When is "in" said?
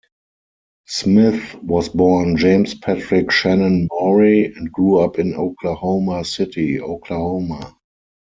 5.19-5.35